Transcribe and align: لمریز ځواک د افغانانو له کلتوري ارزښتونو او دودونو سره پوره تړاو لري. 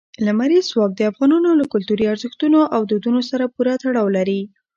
لمریز 0.25 0.65
ځواک 0.71 0.91
د 0.95 1.01
افغانانو 1.11 1.49
له 1.59 1.65
کلتوري 1.73 2.05
ارزښتونو 2.13 2.59
او 2.75 2.81
دودونو 2.89 3.21
سره 3.29 3.51
پوره 3.53 3.73
تړاو 3.83 4.07
لري. 4.17 4.41